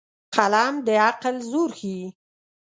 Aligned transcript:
قلم 0.35 0.73
د 0.85 0.87
عقل 1.07 1.35
زور 1.49 1.69
ښيي 1.79 2.05